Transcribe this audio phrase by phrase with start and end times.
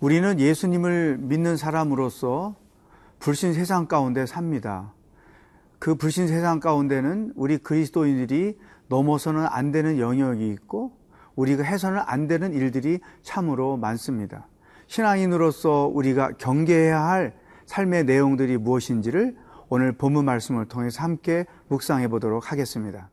[0.00, 2.54] 우리는 예수님을 믿는 사람으로서
[3.18, 4.92] 불신 세상 가운데 삽니다.
[5.80, 8.56] 그 불신 세상 가운데는 우리 그리스도인들이
[8.88, 10.92] 넘어서는 안 되는 영역이 있고
[11.34, 14.46] 우리가 해서는 안 되는 일들이 참으로 많습니다.
[14.86, 19.36] 신앙인으로서 우리가 경계해야 할 삶의 내용들이 무엇인지를
[19.68, 23.10] 오늘 본문 말씀을 통해서 함께 묵상해 보도록 하겠습니다.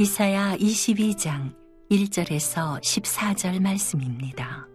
[0.00, 1.54] 이사야 22장
[1.90, 4.66] 1절에서 14절 말씀입니다.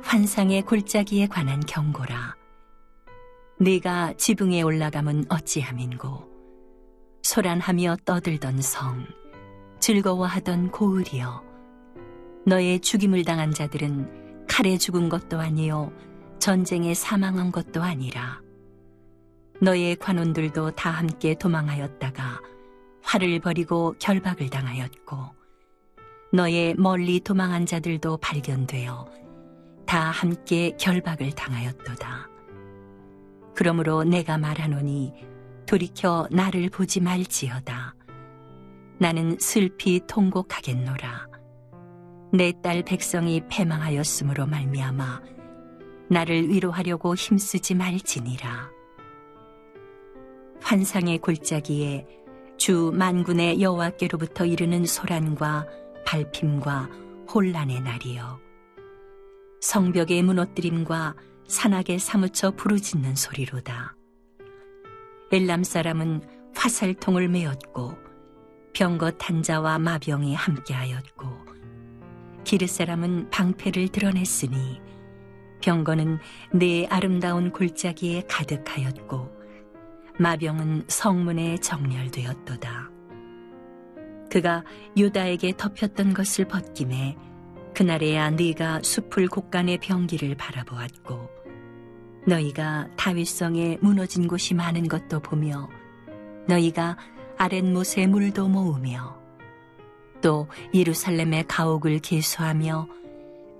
[0.00, 2.36] 환상의 골짜기에 관한 경고라.
[3.58, 6.30] 네가 지붕에 올라가면 어찌함인고
[7.24, 9.04] 소란하며 떠들던 성
[9.80, 11.42] 즐거워하던 고을이여
[12.46, 15.90] 너의 죽임을 당한 자들은 칼에 죽은 것도 아니요
[16.38, 18.45] 전쟁에 사망한 것도 아니라
[19.60, 22.40] 너의 관원들도 다 함께 도망하였다가
[23.02, 25.16] 활을 버리고 결박을 당하였고
[26.32, 29.06] 너의 멀리 도망한 자들도 발견되어
[29.86, 32.28] 다 함께 결박을 당하였도다.
[33.54, 35.14] 그러므로 내가 말하노니
[35.66, 37.94] 돌이켜 나를 보지 말지어다.
[38.98, 41.26] 나는 슬피 통곡하겠노라.
[42.32, 45.22] 내 딸 백성이 패망하였으므로 말미암아
[46.10, 48.75] 나를 위로하려고 힘쓰지 말지니라.
[50.66, 52.04] 환상의 골짜기에
[52.56, 55.64] 주 만군의 여호와께로부터 이르는 소란과
[56.04, 56.90] 발핌과
[57.32, 58.40] 혼란의 날이여.
[59.60, 61.14] 성벽의 무너뜨림과
[61.46, 63.94] 산악에 사무쳐 부르짖는 소리로다.
[65.30, 66.22] 엘람 사람은
[66.56, 67.94] 화살통을 메었고
[68.72, 71.28] 병거 탄자와 마병이 함께하였고
[72.42, 74.80] 기르 사람은 방패를 드러냈으니
[75.60, 76.18] 병거는
[76.54, 79.35] 내 아름다운 골짜기에 가득하였고
[80.18, 82.90] 마병은 성문에 정렬되었도다.
[84.30, 84.64] 그가
[84.96, 87.16] 유다에게 덮였던 것을 벗김에
[87.74, 91.28] 그날에야 네가 숲을 곳간의 병기를 바라보았고
[92.26, 95.68] 너희가 다윗성에 무너진 곳이 많은 것도 보며
[96.48, 96.96] 너희가
[97.38, 99.16] 아랫못에 물도 모으며
[100.22, 102.88] 또 예루살렘의 가옥을 개수하며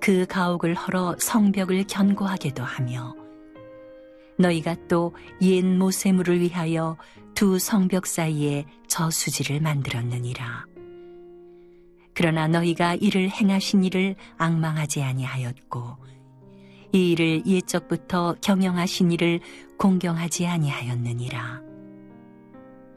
[0.00, 3.14] 그 가옥을 헐어 성벽을 견고하게도 하며
[4.38, 6.96] 너희가 또 옛 모세물을 위하여
[7.34, 10.64] 두 성벽 사이에 저수지를 만들었느니라.
[12.14, 15.96] 그러나 너희가 이를 행하신 일을 악망하지 아니하였고
[16.92, 19.40] 이 일을 옛적부터 경영하신 일을
[19.76, 21.60] 공경하지 아니하였느니라.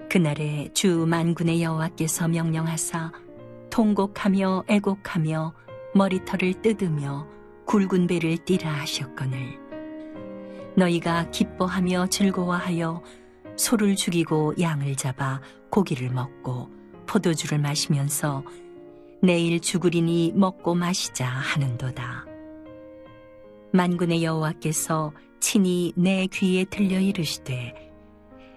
[0.10, 3.12] 그날에 주 만군의 여호와께서 명령하사
[3.70, 5.54] 통곡하며 애곡하며
[5.94, 7.28] 머리털을 뜯으며
[7.66, 9.69] 굵은 배를 띠라 하셨거늘
[10.76, 13.02] 너희가 기뻐하며 즐거워하여
[13.58, 16.70] 소를 죽이고 양을 잡아 고기를 먹고
[17.06, 18.44] 포도주를 마시면서
[19.22, 22.26] 내일 죽으리니 먹고 마시자 하는도다.
[23.74, 27.92] 만군의 여호와께서 친히 내 귀에 들려 이르시되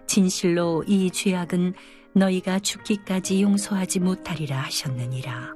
[0.06, 1.74] 진실로 이 죄악은
[2.14, 5.54] 너희가 죽기까지 용서하지 못하리라 하셨느니라.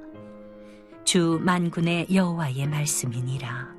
[1.05, 3.76] 주 만군의 여호와의 말씀이니라.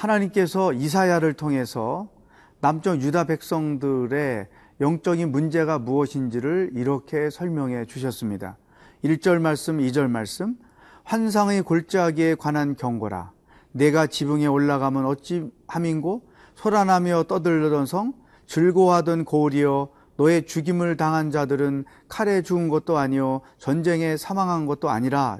[0.00, 2.08] 하나님께서 이사야를 통해서
[2.60, 4.48] 남쪽 유다 백성들의
[4.80, 8.56] 영적인 문제가 무엇인지를 이렇게 설명해 주셨습니다.
[9.04, 10.56] 1절 말씀, 2절 말씀,
[11.04, 13.32] 환상의 골짜기에 관한 경고라.
[13.72, 16.22] 내가 지붕에 올라가면 어찌 함인고
[16.54, 18.14] 소란하며 떠들던 성,
[18.46, 25.38] 즐거워하던 고을이여 너의 죽임을 당한 자들은 칼에 죽은 것도 아니요 전쟁에 사망한 것도 아니라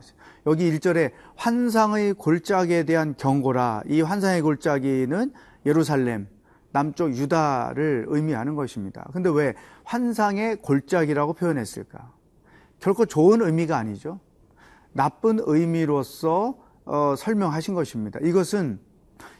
[0.51, 3.85] 여기 1절에 환상의 골짜기에 대한 경고라.
[3.87, 5.33] 이 환상의 골짜기는
[5.65, 6.27] 예루살렘,
[6.73, 9.09] 남쪽 유다를 의미하는 것입니다.
[9.13, 9.55] 근데 왜
[9.85, 12.11] 환상의 골짜기라고 표현했을까?
[12.81, 14.19] 결코 좋은 의미가 아니죠.
[14.93, 18.19] 나쁜 의미로서 어, 설명하신 것입니다.
[18.21, 18.81] 이것은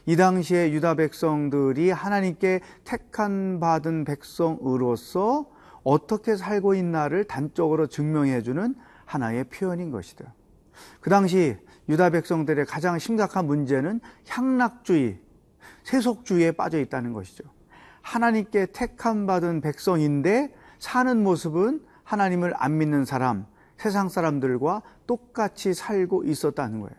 [0.05, 5.49] 이 당시에 유다 백성들이 하나님께 택한 받은 백성으로서
[5.83, 10.33] 어떻게 살고 있나를 단적으로 증명해주는 하나의 표현인 것이다.
[10.99, 11.57] 그 당시
[11.89, 15.19] 유다 백성들의 가장 심각한 문제는 향락주의,
[15.83, 17.43] 세속주의에 빠져 있다는 것이죠.
[18.01, 23.45] 하나님께 택함 받은 백성인데 사는 모습은 하나님을 안 믿는 사람,
[23.77, 26.95] 세상 사람들과 똑같이 살고 있었다는 거예요.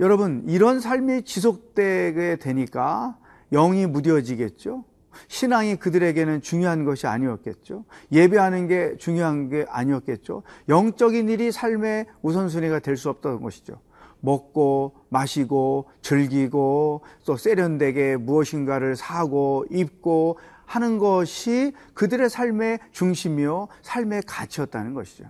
[0.00, 3.18] 여러분, 이런 삶이 지속되게 되니까
[3.52, 4.84] 영이 무뎌지겠죠?
[5.28, 7.84] 신앙이 그들에게는 중요한 것이 아니었겠죠.
[8.12, 10.42] 예배하는 게 중요한 게 아니었겠죠.
[10.68, 13.80] 영적인 일이 삶의 우선순위가 될 수 없던 것이죠.
[14.20, 24.94] 먹고 마시고 즐기고 또 세련되게 무엇인가를 사고 입고 하는 것이 그들의 삶의 중심이요 삶의 가치였다는
[24.94, 25.26] 것이죠.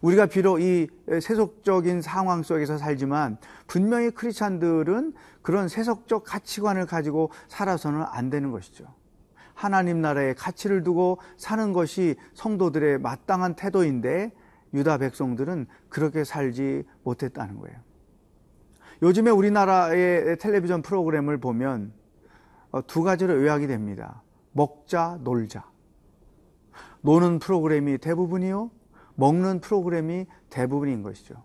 [0.00, 0.88] 우리가 비록 이
[1.22, 5.12] 세속적인 상황 속에서 살지만 분명히 크리스찬들은
[5.46, 8.84] 그런 세속적 가치관을 가지고 살아서는 안 되는 것이죠.
[9.54, 14.32] 하나님 나라의 가치를 두고 사는 것이 성도들의 마땅한 태도인데
[14.74, 17.76] 유다 백성들은 그렇게 살지 못했다는 거예요.
[19.02, 21.92] 요즘에 우리나라의 텔레비전 프로그램을 보면
[22.72, 24.24] 어, 두 가지로 요약이 됩니다.
[24.50, 25.64] 먹자, 놀자.
[27.02, 28.72] 노는 프로그램이 대부분이요.
[29.14, 31.36] 먹는 프로그램이 대부분인 것이죠.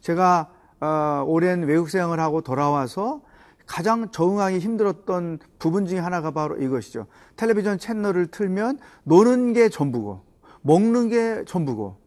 [0.00, 0.52] 제가
[0.82, 3.22] 어, 오랜 외국 생활을 하고 돌아와서
[3.66, 7.06] 가장 적응하기 힘들었던 부분 중에 하나가 바로 이것이죠.
[7.36, 10.24] 텔레비전 채널을 틀면 노는 게 전부고
[10.62, 11.98] 먹는 게 전부고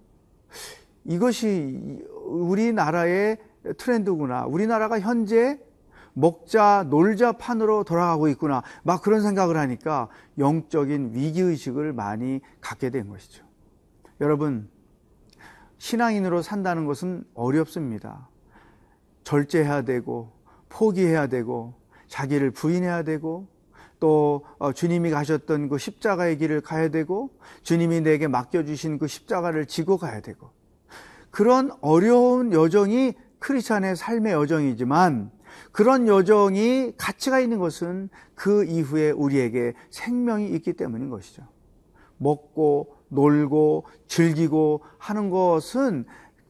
[1.06, 3.38] 이것이 우리나라의
[3.78, 4.46] 트렌드구나.
[4.46, 5.58] 우리나라가 현재
[6.12, 8.62] 먹자 놀자 판으로 돌아가고 있구나.
[8.84, 13.46] 막 그런 생각을 하니까 영적인 위기 의식을 많이 갖게 된 것이죠.
[14.20, 14.68] 여러분
[15.78, 18.28] 신앙인으로 산다는 것은 어렵습니다.
[19.26, 20.32] 절제해야 되고
[20.70, 21.74] 포기해야 되고
[22.08, 23.48] 자기를 부인해야 되고
[24.00, 27.32] 또 어, 주님이 가셨던 그 십자가의 길을 가야 되고
[27.64, 30.52] 주님이 내게 맡겨주신 그 십자가를 지고 가야 되고
[31.32, 35.32] 그런 어려운 여정이 크리스찬의 삶의 여정이지만
[35.72, 41.44] 그런 여정이 가치가 있는 것은 그 이후에 우리에게 생명이 있기 때문인 것이죠.
[42.18, 46.06] 먹고 놀고 즐기고 하는 것은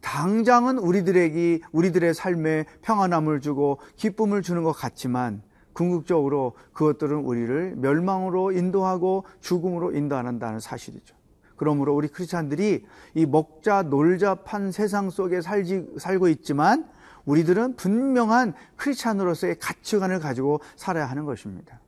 [0.06, 5.42] 당장은 우리들에게 우리들의 삶에 평안함을 주고 기쁨을 주는 것 같지만
[5.74, 11.16] 궁극적으로 그것들은 우리를 멸망으로 인도하고 죽음으로 인도한다는 사실이죠.
[11.58, 12.86] 그러므로 우리 크리스찬들이
[13.16, 16.88] 이 먹자 놀자 판 세상 속에 살지, 살고 있지만
[17.26, 21.82] 우리들은 분명한 크리스찬으로서의 가치관을 가지고 살아야 하는 것입니다.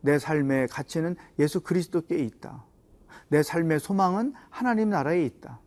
[0.00, 2.64] 내 삶의 가치는 예수 그리스도께 있다.
[3.28, 5.60] 내 삶의 소망은 하나님 나라에 있다.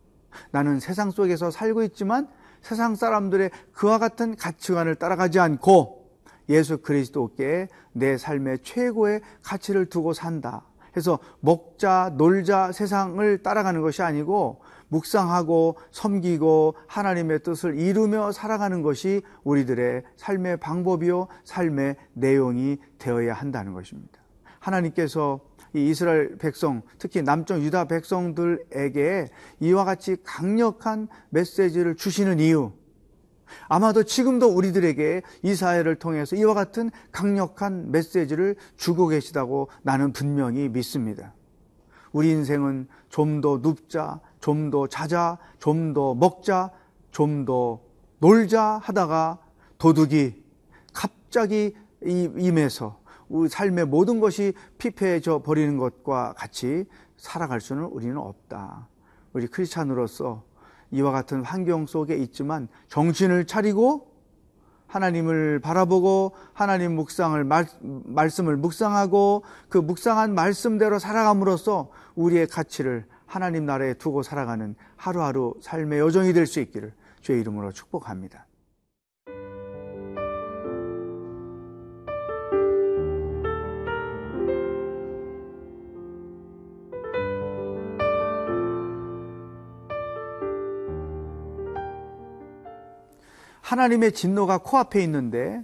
[0.50, 2.28] 나는 세상 속에서 살고 있지만
[2.60, 6.08] 세상 사람들의 그와 같은 가치관을 따라가지 않고
[6.48, 10.64] 예수 그리스도께 내 삶의 최고의 가치를 두고 산다.
[10.96, 20.02] 해서 먹자, 놀자, 세상을 따라가는 것이 아니고 묵상하고 섬기고 하나님의 뜻을 이루며 살아가는 것이 우리들의
[20.16, 24.18] 삶의 방법이요, 삶의 내용이 되어야 한다는 것입니다.
[24.58, 25.40] 하나님께서
[25.86, 29.28] 이 이스라엘 백성, 특히 남쪽 유다 백성들에게
[29.60, 32.72] 이와 같이 강력한 메시지를 주시는 이유,
[33.68, 41.32] 아마도 지금도 우리들에게 이사회를 통해서 이와 같은 강력한 메시지를 주고 계시다고 나는 분명히 믿습니다.
[42.12, 46.70] 우리 인생은 좀 더 눕자, 좀 더 자자, 좀 더 먹자,
[47.10, 47.80] 좀 더
[48.18, 49.38] 놀자 하다가
[49.78, 50.34] 도둑이
[50.92, 52.97] 갑자기 임해서
[53.28, 56.86] 우리 삶의 모든 것이 피폐해져 버리는 것과 같이
[57.16, 58.88] 살아갈 수는 우리는 없다.
[59.32, 60.44] 우리 크리스찬으로서
[60.90, 64.08] 이와 같은 환경 속에 있지만 정신을 차리고
[64.86, 73.94] 하나님을 바라보고 하나님 묵상을 말, 말씀을 묵상하고 그 묵상한 말씀대로 살아감으로써 우리의 가치를 하나님 나라에
[73.94, 78.47] 두고 살아가는 하루하루 삶의 여정이 될 수 있기를 주의 이름으로 축복합니다.
[93.78, 95.62] 하나님의 진노가 코앞에 있는데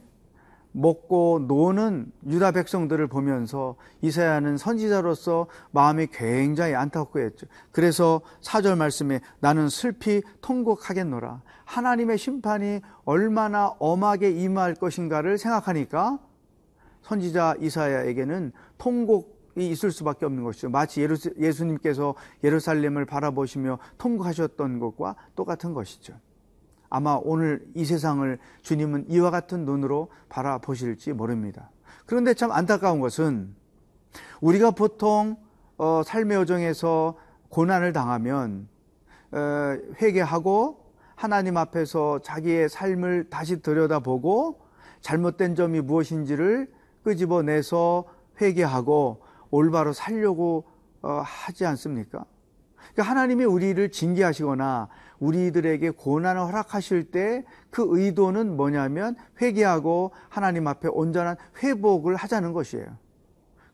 [0.70, 7.46] 먹고 노는 유다 백성들을 보면서 이사야는 선지자로서 마음이 굉장히 안타깝고했죠.
[7.72, 11.42] 그래서 사절 말씀에 나는 슬피 통곡하겠노라.
[11.64, 16.18] 하나님의 심판이 얼마나 엄하게 임할 것인가를 생각하니까
[17.02, 20.70] 선지자 이사야에게는 통곡이 있을 수밖에 없는 것이죠.
[20.70, 21.06] 마치
[21.38, 26.14] 예수님께서 예루살렘을 바라보시며 통곡하셨던 것과 똑같은 것이죠.
[26.94, 31.72] 아마 오늘 이 세상을 주님은 이와 같은 눈으로 바라보실지 모릅니다.
[32.06, 33.52] 그런데 참 안타까운 것은
[34.40, 35.36] 우리가 보통
[35.76, 37.16] 어, 삶의 여정에서
[37.48, 38.68] 고난을 당하면
[39.32, 40.84] 어, 회개하고
[41.16, 44.60] 하나님 앞에서 자기의 삶을 다시 들여다보고
[45.00, 46.70] 잘못된 점이 무엇인지를
[47.02, 48.04] 끄집어내서
[48.40, 49.20] 회개하고
[49.50, 50.66] 올바로 살려고
[51.02, 52.24] 어, 하지 않습니까?
[52.92, 54.88] 그러니까 하나님이 우리를 징계하시거나
[55.20, 57.44] 우리들에게 고난을 허락하실 때
[57.74, 62.86] 그 의도는 뭐냐면 회개하고 하나님 앞에 온전한 회복을 하자는 것이에요.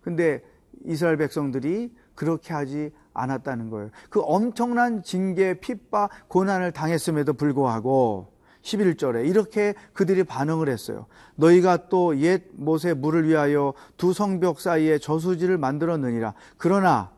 [0.00, 0.42] 근데
[0.86, 3.90] 이스라엘 백성들이 그렇게 하지 않았다는 거예요.
[4.08, 8.32] 그 엄청난 징계, 핍박, 고난을 당했음에도 불구하고
[8.62, 11.04] 11절에 이렇게 그들이 반응을 했어요.
[11.34, 16.32] 너희가 또옛 못의 물을 위하여 두 성벽 사이에 저수지를 만들었느니라.
[16.56, 17.10] 그러나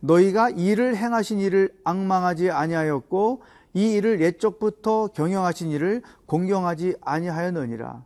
[0.00, 3.42] 너희가 이를 행하신 일을 악망하지 아니하였고
[3.76, 8.02] 이 일을 옛적부터 경영하신 일을 공경하지 아니하였느니라.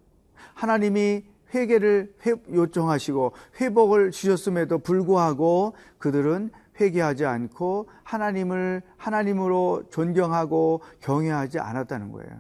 [0.55, 1.23] 하나님이
[1.55, 2.12] 회개를
[2.53, 6.50] 요청하시고 회복을 주셨음에도 불구하고 그들은
[6.81, 12.33] 회개하지 않고 하나님을 하나님으로 존경하고 경외하지 않았다는 거예요.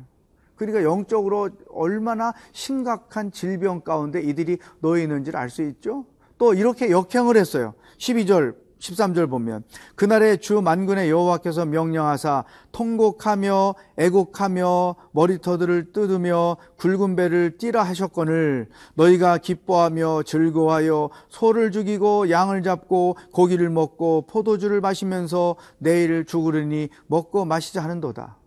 [0.56, 6.04] 그러니까 영적으로 얼마나 심각한 질병 가운데 이들이 놓여 있는지를 알 수 있죠.
[6.36, 7.74] 또 이렇게 역행을 했어요.
[7.98, 9.62] 12절 13절 보면
[9.94, 20.24] 그날에 주 만군의 여호와께서 명령하사 통곡하며 애곡하며 머리터들을 뜯으며 굵은 배를 띠라 하셨거늘 너희가 기뻐하며
[20.24, 28.38] 즐거워하여 소를 죽이고 양을 잡고 고기를 먹고 포도주를 마시면서 내일 죽으리니 먹고 마시자 하는도다.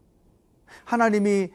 [0.86, 1.50] 하나님이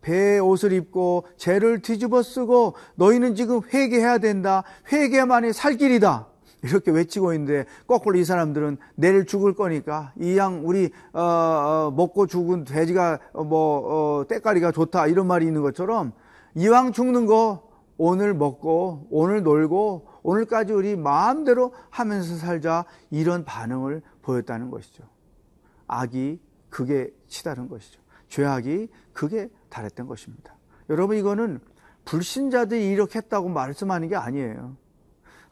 [0.00, 4.64] 배에 옷을 입고 죄를 뒤집어 쓰고 너희는 지금 회개해야 된다.
[4.90, 6.31] 회개만이 살 길이다.
[6.62, 12.26] 이렇게 외치고 있는데 거꾸로 이 사람들은 내일 죽을 거니까 이 양 우리 어, 어, 먹고
[12.26, 16.12] 죽은 돼지가 뭐 어, 때깔이가 좋다 이런 말이 있는 것처럼
[16.54, 24.70] 이왕 죽는 거 오늘 먹고 오늘 놀고 오늘까지 우리 마음대로 하면서 살자 이런 반응을 보였다는
[24.70, 25.04] 것이죠.
[25.86, 26.40] 악이
[26.70, 28.00] 그게 치다른 것이죠.
[28.28, 30.56] 죄악이 그게 달했던 것입니다.
[30.88, 31.60] 여러분 이거는
[32.04, 34.76] 불신자들이 이렇게 했다고 말씀하는 게 아니에요.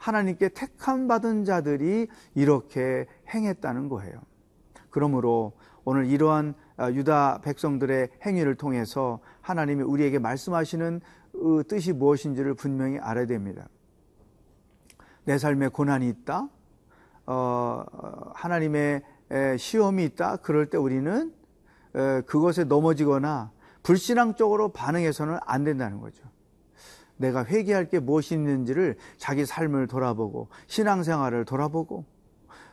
[0.00, 4.21] 하나님께 택함 받은 자들이 이렇게 행했다는 거예요.
[4.88, 5.52] 그러므로
[5.85, 11.00] 오늘 이러한 아, 유다 백성들의 행위를 통해서 하나님이 우리에게 말씀하시는
[11.33, 13.69] 그 뜻이 무엇인지를 분명히 알아야 됩니다.
[15.25, 16.49] 내 삶에 고난이 있다,
[17.26, 17.85] 어,
[18.35, 19.02] 하나님의
[19.59, 20.38] 시험이 있다.
[20.38, 21.33] 그럴 때 우리는
[22.26, 23.52] 그것에 넘어지거나
[23.83, 26.29] 불신앙적으로 반응해서는 안 된다는 거죠.
[27.20, 32.06] 내가 회개할 게 무엇이 있는지를 자기 삶을 돌아보고 신앙생활을 돌아보고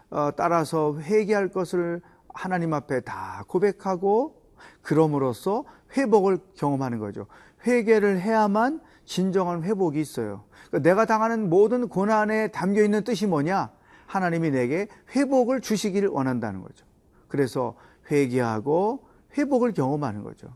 [0.09, 2.01] 어, 따라서 회개할 것을
[2.33, 4.41] 하나님 앞에 다 고백하고
[4.81, 5.65] 그럼으로써
[5.97, 7.27] 회복을 경험하는 거죠.
[7.65, 10.45] 회개를 해야만 진정한 회복이 있어요.
[10.67, 13.71] 그러니까 내가 당하는 모든 고난에 담겨 있는 뜻이 뭐냐?
[14.05, 16.85] 하나님이 내게 회복을 주시기를 원한다는 거죠.
[17.27, 17.75] 그래서
[18.09, 19.05] 회개하고
[19.37, 20.47] 회복을 경험하는 거죠.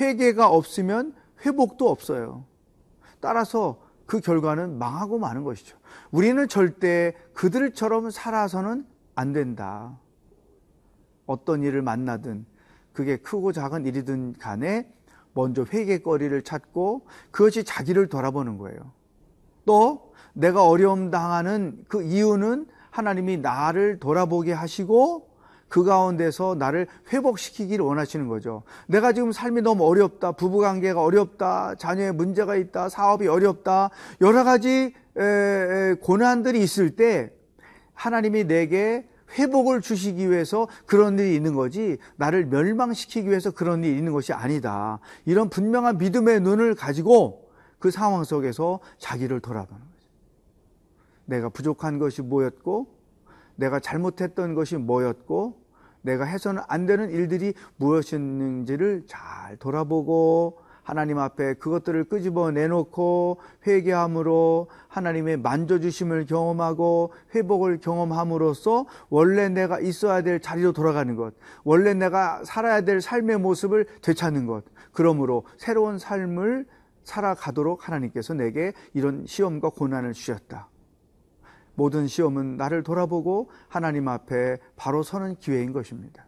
[0.00, 1.14] 회개가 없으면
[1.46, 2.44] 회복도 없어요.
[3.20, 5.76] 따라서 그 결과는 망하고 마는 것이죠.
[6.10, 9.98] 우리는 절대 그들처럼 살아서는 안 된다.
[11.26, 12.46] 어떤 일을 만나든
[12.92, 14.90] 그게 크고 작은 일이든 간에
[15.34, 18.78] 먼저 회개거리를 찾고 그것이 자기를 돌아보는 거예요.
[19.66, 25.27] 또 내가 어려움 당하는 그 이유는 하나님이 나를 돌아보게 하시고
[25.68, 28.62] 그 가운데서 나를 회복시키기를 원하시는 거죠.
[28.86, 30.32] 내가 지금 삶이 너무 어렵다.
[30.32, 31.74] 부부 관계가 어렵다.
[31.76, 32.88] 자녀의 문제가 있다.
[32.88, 33.90] 사업이 어렵다.
[34.20, 34.94] 여러 가지
[36.00, 37.32] 고난들이 있을 때
[37.94, 39.06] 하나님이 내게
[39.38, 45.00] 회복을 주시기 위해서 그런 일이 있는 거지 나를 멸망시키기 위해서 그런 일이 있는 것이 아니다.
[45.26, 50.08] 이런 분명한 믿음의 눈을 가지고 그 상황 속에서 자기를 돌아보는 거죠.
[51.26, 52.86] 내가 부족한 것이 뭐였고
[53.56, 55.57] 내가 잘못했던 것이 뭐였고
[56.02, 65.36] 내가 해서는 안 되는 일들이 무엇이었는지를 잘 돌아보고 하나님 앞에 그것들을 끄집어 내놓고 회개함으로 하나님의
[65.36, 73.02] 만져주심을 경험하고 회복을 경험함으로써 원래 내가 있어야 될 자리로 돌아가는 것, 원래 내가 살아야 될
[73.02, 76.64] 삶의 모습을 되찾는 것, 그러므로 새로운 삶을
[77.04, 80.68] 살아가도록 하나님께서 내게 이런 시험과 고난을 주셨다.
[81.78, 86.26] 모든 시험은 나를 돌아보고 하나님 앞에 바로 서는 기회인 것입니다.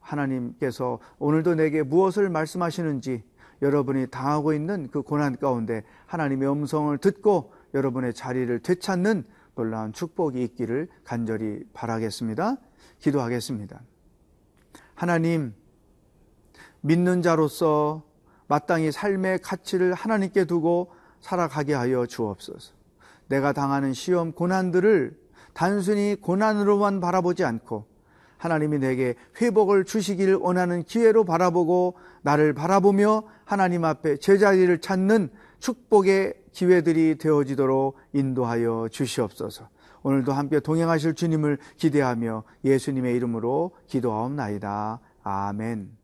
[0.00, 3.22] 하나님께서 오늘도 내게 무엇을 말씀하시는지
[3.62, 10.88] 여러분이 당하고 있는 그 고난 가운데 하나님의 음성을 듣고 여러분의 자리를 되찾는 놀라운 축복이 있기를
[11.04, 12.56] 간절히 바라겠습니다.
[12.98, 13.80] 기도하겠습니다.
[14.96, 15.54] 하나님,
[16.80, 18.02] 믿는 자로서
[18.48, 22.83] 마땅히 삶의 가치를 하나님께 두고 살아가게 하여 주옵소서.
[23.28, 25.16] 내가 당하는 시험, 고난들을
[25.52, 27.86] 단순히 고난으로만 바라보지 않고
[28.36, 37.16] 하나님이 내게 회복을 주시기를 원하는 기회로 바라보고 나를 바라보며 하나님 앞에 제자리를 찾는 축복의 기회들이
[37.16, 39.68] 되어지도록 인도하여 주시옵소서.
[40.02, 45.00] 오늘도 함께 동행하실 주님을 기대하며 예수님의 이름으로 기도하옵나이다.
[45.22, 46.03] 아멘.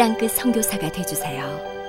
[0.00, 1.79] 땅끝 선교사가 되주세요.